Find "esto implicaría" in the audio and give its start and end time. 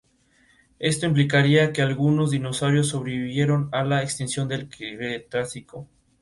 0.79-1.71